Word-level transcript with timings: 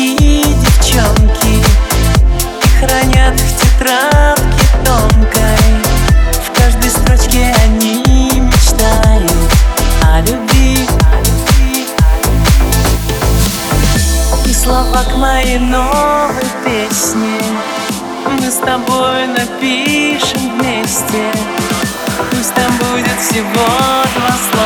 Девчонки 0.00 1.62
И 2.64 2.68
хранят 2.78 3.38
в 3.38 3.60
тетрадке 3.60 4.66
тонкой. 4.82 5.58
В 6.42 6.58
каждой 6.58 6.88
строчке 6.88 7.54
они 7.64 8.40
мечтают 8.40 9.30
о 10.02 10.20
любви. 10.22 10.88
И 14.46 14.54
слова 14.54 15.04
к 15.04 15.16
моей 15.18 15.58
новой 15.58 16.48
песне 16.64 17.38
Мы 18.40 18.50
с 18.50 18.56
тобой 18.56 19.26
напишем 19.26 20.58
вместе. 20.58 21.30
Пусть 22.30 22.54
там 22.54 22.72
будет 22.78 23.20
всего 23.20 23.66
два 24.16 24.34
слова 24.50 24.59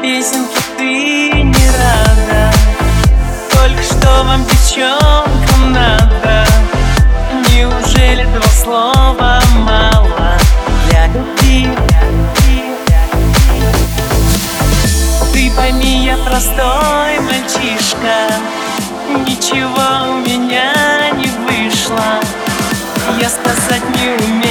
Мои 0.00 0.22
песенки 0.22 0.60
ты 0.76 1.32
не 1.32 1.66
рада. 1.76 2.52
Только 3.50 3.82
что 3.82 4.24
вам, 4.24 4.44
девчонкам, 4.44 5.72
надо. 5.72 6.46
Неужели 7.50 8.24
два 8.24 8.48
слова 8.62 9.40
мало 9.56 10.38
для 10.88 11.06
любви? 11.08 11.68
Ты 15.32 15.50
пойми, 15.56 16.04
я 16.06 16.16
простой 16.18 17.20
мальчишка. 17.20 18.32
Ничего 19.26 20.12
у 20.12 20.26
меня 20.26 21.10
не 21.12 21.30
вышло. 21.46 22.20
Я 23.20 23.28
сказать 23.28 23.82
не 23.96 24.24
умею 24.24 24.49